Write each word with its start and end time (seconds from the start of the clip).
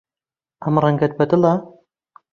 ئەم 0.63 0.75
ڕەنگەت 0.83 1.13
بەدڵە؟ 1.19 1.53